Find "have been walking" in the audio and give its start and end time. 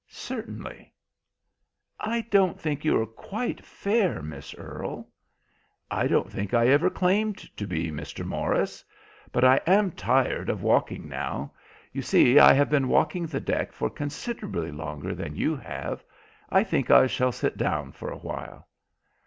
12.51-13.27